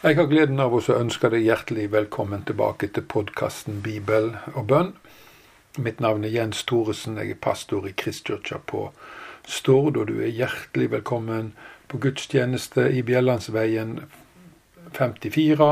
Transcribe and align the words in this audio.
Jeg 0.00 0.16
har 0.16 0.30
gleden 0.30 0.62
av 0.64 0.72
å 0.72 0.78
ønske 0.94 1.28
deg 1.28 1.42
hjertelig 1.44 1.90
velkommen 1.92 2.40
tilbake 2.48 2.86
til 2.88 3.04
podkasten 3.04 3.82
Bibel 3.84 4.30
og 4.54 4.70
bønn. 4.70 4.94
Mitt 5.76 5.98
navn 6.00 6.22
er 6.24 6.32
Jens 6.32 6.62
Thoresen, 6.64 7.18
jeg 7.20 7.34
er 7.34 7.40
pastor 7.44 7.84
i 7.84 7.92
Kristkirka 7.92 8.62
på 8.64 8.86
Stord, 9.44 9.98
og 10.00 10.08
du 10.08 10.22
er 10.24 10.32
hjertelig 10.32 10.88
velkommen 10.94 11.50
på 11.92 12.00
gudstjeneste 12.00 12.86
i 12.96 13.02
Bjellandsveien 13.04 13.98
54 14.96 15.68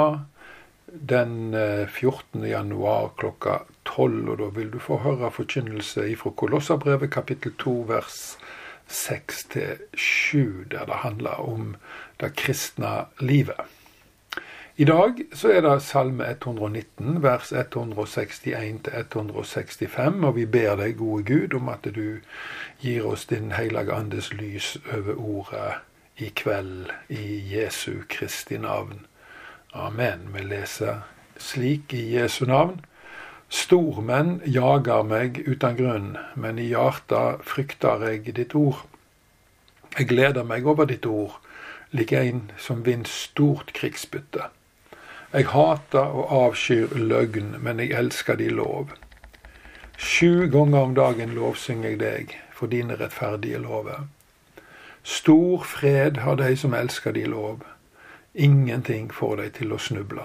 den 1.14 1.56
14. 1.88 2.44
Eh, 2.44 2.50
januar 2.50 3.14
klokka 3.16 3.62
12. 3.88 4.28
Og 4.28 4.38
da 4.42 4.50
vil 4.60 4.68
du 4.76 4.78
få 4.90 5.00
høre 5.08 5.32
forkynnelse 5.32 6.04
fra 6.20 6.36
Kolossabrevet 6.36 7.14
kapittel 7.16 7.56
2 7.64 7.78
vers 7.94 8.20
6-7, 8.92 10.68
der 10.68 10.84
det 10.84 11.00
handler 11.00 11.40
om 11.48 11.76
det 12.20 12.34
kristne 12.36 13.06
livet. 13.24 13.77
I 14.80 14.84
dag 14.84 15.22
så 15.34 15.48
er 15.50 15.60
det 15.64 15.82
Salme 15.82 16.30
119, 16.30 17.22
vers 17.22 17.52
161-165, 17.52 20.26
og 20.26 20.36
vi 20.36 20.46
ber 20.46 20.76
deg, 20.78 20.96
gode 21.00 21.24
Gud, 21.26 21.54
om 21.58 21.68
at 21.72 21.88
du 21.96 22.18
gir 22.78 23.06
oss 23.10 23.26
din 23.26 23.52
hellige 23.56 23.92
andes 23.92 24.32
lys 24.32 24.78
over 24.94 25.14
ordet 25.18 25.72
i 26.22 26.28
kveld, 26.30 26.86
i 27.08 27.56
Jesu 27.56 27.92
Kristi 28.08 28.58
navn. 28.62 29.06
Amen. 29.74 30.28
Vi 30.34 30.40
leser 30.46 30.96
slik 31.38 31.92
i 31.92 32.14
Jesu 32.14 32.44
navn. 32.46 32.80
Stormenn 33.50 34.42
jager 34.46 35.02
meg 35.02 35.42
uten 35.48 35.74
grunn, 35.74 36.16
men 36.36 36.58
i 36.58 36.68
hjertet 36.70 37.42
frykter 37.42 37.98
jeg 38.12 38.36
ditt 38.38 38.54
ord. 38.54 38.86
Jeg 39.98 40.06
gleder 40.14 40.42
meg 40.46 40.66
over 40.70 40.84
ditt 40.86 41.06
ord, 41.06 41.40
lik 41.90 42.12
en 42.14 42.50
som 42.54 42.86
vinner 42.86 43.10
stort 43.10 43.74
krigsbytte. 43.74 44.54
Jeg 45.32 45.46
hater 45.52 46.14
og 46.16 46.30
avskyr 46.32 46.94
løgn, 46.96 47.56
men 47.60 47.80
jeg 47.80 47.92
elsker 47.92 48.38
de 48.40 48.48
lov. 48.48 48.94
Sju 49.98 50.46
ganger 50.48 50.78
om 50.78 50.94
dagen 50.96 51.34
lovsynger 51.36 51.90
jeg 51.90 51.98
deg 52.00 52.32
for 52.56 52.72
dine 52.72 52.96
rettferdige 52.96 53.60
lover. 53.60 54.06
Stor 55.02 55.66
fred 55.68 56.22
har 56.24 56.40
de 56.40 56.56
som 56.56 56.74
elsker 56.74 57.12
de 57.12 57.26
lov. 57.28 57.60
Ingenting 58.34 59.12
får 59.12 59.36
de 59.36 59.50
til 59.60 59.76
å 59.76 59.78
snuble. 59.78 60.24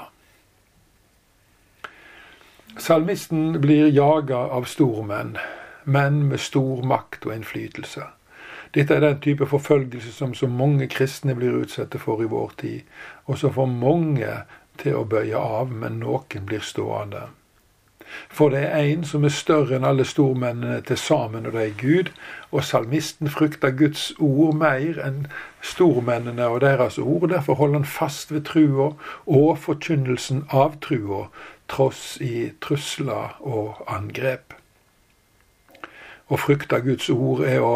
Salmisten 2.80 3.60
blir 3.62 3.92
jaga 3.92 4.48
av 4.56 4.72
stormenn, 4.72 5.36
menn 5.84 6.24
med 6.32 6.40
stor 6.40 6.80
makt 6.88 7.28
og 7.28 7.36
innflytelse. 7.36 8.08
Dette 8.74 8.96
er 8.96 9.04
den 9.04 9.20
type 9.22 9.46
forfølgelse 9.46 10.16
som 10.16 10.32
så 10.34 10.48
mange 10.48 10.88
kristne 10.88 11.36
blir 11.36 11.60
utsatte 11.60 12.00
for 12.00 12.24
i 12.24 12.30
vår 12.32 12.56
tid, 12.58 12.82
og 13.28 13.38
som 13.38 13.54
for 13.54 13.70
mange 13.70 14.32
til 14.82 15.00
å 15.00 15.08
bøye 15.08 15.38
av, 15.38 15.72
men 15.72 16.00
noen 16.02 16.46
blir 16.50 16.64
stående. 16.66 17.30
For 18.30 18.50
det 18.50 18.62
er 18.64 18.84
en 18.92 19.04
som 19.08 19.24
er 19.26 19.34
større 19.34 19.78
enn 19.78 19.86
alle 19.88 20.06
stormennene 20.06 20.82
til 20.86 20.98
sammen, 20.98 21.48
og 21.48 21.56
det 21.56 21.64
er 21.64 21.78
Gud. 21.80 22.12
Og 22.52 22.66
salmisten 22.66 23.30
frykter 23.30 23.74
Guds 23.78 24.12
ord 24.20 24.56
mer 24.60 25.00
enn 25.02 25.28
stormennene 25.62 26.48
og 26.50 26.62
deres 26.62 27.00
ord. 27.02 27.30
Derfor 27.32 27.58
holder 27.62 27.82
han 27.82 27.90
fast 27.90 28.34
ved 28.34 28.46
trua 28.50 28.92
og 29.26 29.58
forkynnelsen 29.66 30.46
av 30.50 30.78
trua, 30.86 31.28
tross 31.70 32.18
i 32.22 32.52
trusler 32.62 33.38
og 33.42 33.82
angrep. 33.88 34.54
Å 36.30 36.40
frykte 36.40 36.82
Guds 36.86 37.10
ord 37.14 37.44
er 37.46 37.62
å 37.62 37.76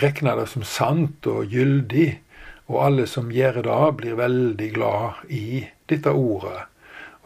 regne 0.00 0.36
det 0.40 0.48
som 0.52 0.64
sant 0.66 1.26
og 1.30 1.52
gyldig, 1.52 2.18
og 2.66 2.82
alle 2.82 3.06
som 3.06 3.30
gjør 3.30 3.62
det, 3.62 3.82
blir 4.00 4.18
veldig 4.18 4.70
glad 4.74 5.28
i 5.30 5.64
dette 5.86 6.12
ordet. 6.12 6.66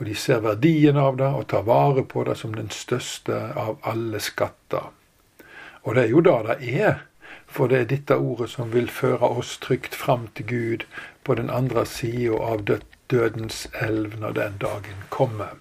Og 0.00 0.06
de 0.08 0.14
ser 0.16 0.41
verdien 0.41 0.97
av 0.97 1.19
det 1.20 1.28
og 1.28 1.47
tar 1.53 1.66
vare 1.69 2.05
på 2.08 2.25
det 2.25 2.39
som 2.41 2.55
den 2.56 2.70
største 2.72 3.36
av 3.56 3.77
alle 3.84 4.20
skatter. 4.20 4.91
Og 5.82 5.94
det 5.94 6.04
er 6.04 6.12
jo 6.15 6.21
det 6.25 6.37
det 6.48 6.75
er, 6.81 6.98
for 7.47 7.69
det 7.69 7.78
er 7.81 7.91
dette 7.91 8.16
ordet 8.16 8.50
som 8.50 8.72
vil 8.72 8.88
føre 8.88 9.28
oss 9.41 9.59
trygt 9.59 9.94
fram 9.94 10.28
til 10.34 10.47
Gud 10.47 10.87
på 11.25 11.34
den 11.34 11.50
andre 11.50 11.87
sida 11.87 12.38
av 12.53 12.65
dødens 13.10 13.66
elv 13.81 14.16
når 14.21 14.32
den 14.38 14.56
dagen 14.60 15.04
kommer. 15.10 15.56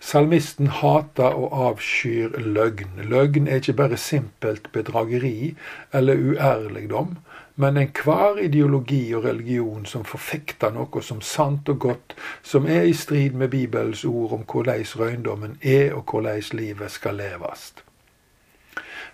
Salmisten 0.00 0.70
hater 0.80 1.34
og 1.36 1.52
avskyr 1.66 2.38
løgn. 2.40 3.02
Løgn 3.04 3.48
er 3.48 3.60
ikke 3.60 3.76
bare 3.76 3.96
simpelt 4.00 4.70
bedrageri 4.72 5.54
eller 5.92 6.16
uærligdom, 6.16 7.18
men 7.60 7.76
enhver 7.76 8.40
ideologi 8.40 9.02
og 9.14 9.24
religion 9.24 9.84
som 9.86 10.06
forfekter 10.08 10.72
noe 10.72 11.02
som 11.04 11.20
sant 11.20 11.68
og 11.68 11.78
godt, 11.84 12.16
som 12.42 12.66
er 12.66 12.88
i 12.88 12.96
strid 12.96 13.36
med 13.36 13.52
Bibelens 13.52 14.04
ord 14.08 14.32
om 14.38 14.46
hvordan 14.48 14.86
røyndommen 14.96 15.58
er 15.62 15.92
og 15.92 16.08
hvordan 16.08 16.42
livet 16.56 16.90
skal 16.90 17.20
leves. 17.20 17.74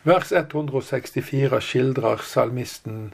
Vers 0.06 0.32
164 0.32 1.60
skildrer 1.66 2.22
salmisten 2.22 3.10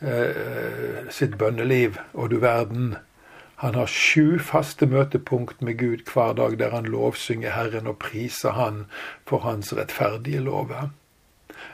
eh, 0.00 1.10
sitt 1.10 1.34
bønneliv, 1.38 1.98
og 2.14 2.30
du 2.30 2.38
verden. 2.38 2.94
Han 3.58 3.74
har 3.74 3.90
sju 3.90 4.38
faste 4.38 4.86
møtepunkt 4.86 5.62
med 5.66 5.80
Gud 5.80 6.04
hver 6.12 6.36
dag 6.38 6.58
der 6.60 6.70
han 6.76 6.86
lovsynger 6.86 7.50
Herren 7.50 7.90
og 7.90 7.98
priser 7.98 8.54
Han 8.54 8.84
for 9.26 9.42
Hans 9.42 9.72
rettferdige 9.74 10.40
lover. 10.40 10.92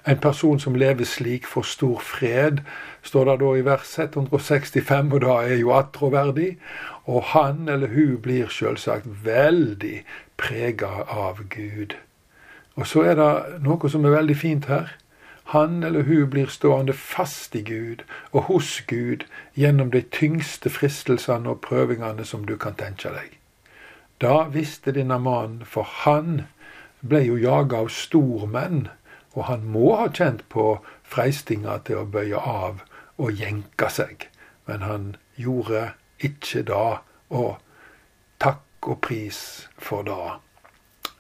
En 0.09 0.19
person 0.19 0.61
som 0.61 0.75
lever 0.75 1.05
slik, 1.05 1.47
får 1.47 1.63
stor 1.63 2.01
fred, 2.01 2.63
står 3.03 3.25
det 3.25 3.37
da 3.41 3.51
i 3.53 3.65
vers 3.65 3.99
165, 3.99 5.13
og 5.13 5.21
da 5.21 5.37
er 5.45 5.61
jo 5.61 5.75
attråverdig. 5.77 6.57
Og 7.05 7.23
han 7.35 7.69
eller 7.69 7.93
hun 7.93 8.17
blir 8.25 8.49
selvsagt 8.49 9.09
veldig 9.25 10.05
prega 10.41 11.05
av 11.05 11.45
Gud. 11.53 11.97
Og 12.81 12.87
så 12.89 13.05
er 13.11 13.21
det 13.21 13.61
noe 13.65 13.93
som 13.93 14.05
er 14.05 14.17
veldig 14.17 14.37
fint 14.37 14.73
her. 14.73 14.97
Han 15.53 15.83
eller 15.83 16.03
hun 16.09 16.31
blir 16.31 16.47
stående 16.47 16.93
fast 16.93 17.55
i 17.57 17.63
Gud 17.63 18.03
og 18.33 18.43
hos 18.49 18.81
Gud 18.89 19.27
gjennom 19.55 19.91
de 19.91 20.01
tyngste 20.01 20.71
fristelsene 20.71 21.51
og 21.51 21.61
prøvingene 21.61 22.25
som 22.25 22.47
du 22.49 22.57
kan 22.57 22.75
tenke 22.81 23.13
deg. 23.13 23.39
Da 24.21 24.49
visste 24.49 24.95
denne 24.95 25.19
mannen, 25.19 25.65
for 25.67 25.85
han 26.05 26.47
ble 27.05 27.21
jo 27.27 27.37
jaga 27.37 27.85
av 27.85 27.91
stormenn 27.93 28.87
og 29.35 29.45
han 29.45 29.67
må 29.67 29.95
ha 29.99 30.09
kjent 30.15 30.45
på 30.49 30.79
freistinga 31.15 31.81
til 31.87 32.03
å 32.03 32.09
bøye 32.17 32.39
av 32.39 32.83
og 33.19 33.41
jenke 33.41 33.91
seg. 33.91 34.29
Men 34.67 34.87
han 34.87 35.11
gjorde 35.37 35.91
ikke 36.25 36.63
det, 36.71 36.99
og 37.35 37.59
takk 38.43 38.89
og 38.89 39.01
pris 39.05 39.41
for 39.79 40.07
det. 40.07 40.39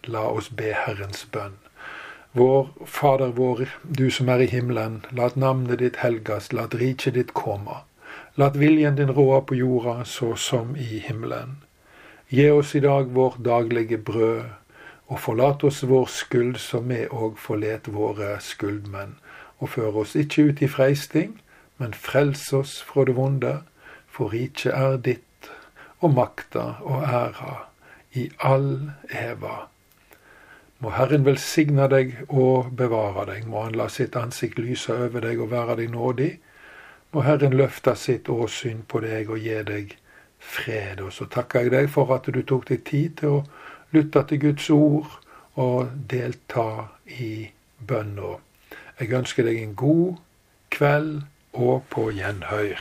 La 0.06 0.24
oss 0.30 0.50
be 0.50 0.70
Herrens 0.76 1.26
bønn. 1.32 1.58
Vår 2.36 2.68
Fader 2.86 3.28
vår, 3.28 3.68
du 3.82 4.10
som 4.10 4.28
er 4.28 4.40
i 4.42 4.46
himmelen. 4.50 5.04
Lat 5.14 5.36
navnet 5.38 5.78
ditt 5.78 6.00
helgas, 6.02 6.48
lat 6.52 6.72
riket 6.74 7.14
ditt 7.14 7.28
komme. 7.30 7.76
Lat 8.34 8.56
viljen 8.58 8.96
din 8.98 9.12
råde 9.14 9.44
på 9.46 9.54
jorda 9.54 10.00
så 10.04 10.32
som 10.34 10.72
i 10.74 10.98
himmelen. 11.04 11.60
Gi 12.28 12.48
oss 12.50 12.74
i 12.74 12.80
dag 12.82 13.12
vårt 13.14 13.38
daglige 13.38 14.00
brød 14.02 14.48
og 15.06 15.20
forlat 15.20 15.62
oss 15.64 15.84
vår 15.86 16.10
skyld, 16.10 16.58
som 16.58 16.90
vi 16.90 17.04
òg 17.06 17.36
forlet 17.38 17.86
våre 17.94 18.32
skyldmenn. 18.42 19.14
Og 19.62 19.70
før 19.76 20.00
oss 20.02 20.16
ikke 20.18 20.48
ut 20.48 20.62
i 20.62 20.68
freisting, 20.68 21.36
men 21.78 21.94
frels 21.94 22.48
oss 22.52 22.80
fra 22.82 23.04
det 23.06 23.14
vonde. 23.14 23.60
For 24.10 24.34
riket 24.34 24.74
er 24.74 24.98
ditt, 24.98 25.52
og 26.02 26.18
makta 26.18 26.66
og 26.82 27.06
æra, 27.06 27.54
i 28.18 28.26
all 28.42 28.90
eva. 29.22 29.68
Må 30.84 30.90
Herren 30.92 31.22
velsigne 31.24 31.86
deg 31.88 32.10
og 32.28 32.74
bevare 32.76 33.22
deg. 33.30 33.46
Må 33.48 33.62
Han 33.64 33.76
la 33.78 33.86
sitt 33.88 34.16
ansikt 34.20 34.58
lyse 34.60 34.92
over 34.92 35.22
deg 35.24 35.38
og 35.40 35.48
være 35.54 35.78
deg 35.78 35.94
nådig. 35.94 36.26
Må 37.14 37.22
Herren 37.24 37.56
løfte 37.56 37.94
sitt 37.96 38.28
åsyn 38.28 38.82
på 38.84 39.00
deg 39.00 39.30
og 39.32 39.40
gi 39.40 39.62
deg 39.64 39.94
fred. 40.36 41.00
Og 41.00 41.14
så 41.16 41.24
takker 41.24 41.64
jeg 41.64 41.72
deg 41.72 41.88
for 41.94 42.12
at 42.12 42.28
du 42.28 42.42
tok 42.42 42.68
deg 42.68 42.82
tid 42.84 43.16
til 43.22 43.38
å 43.38 43.40
lytte 43.96 44.26
til 44.28 44.42
Guds 44.42 44.68
ord 44.76 45.14
og 45.56 45.94
delta 46.10 46.66
i 47.16 47.48
bønna. 47.80 48.34
Jeg 49.00 49.16
ønsker 49.16 49.48
deg 49.48 49.62
en 49.62 49.72
god 49.78 50.20
kveld 50.74 51.22
og 51.54 51.88
på 51.96 52.10
gjenhør. 52.12 52.76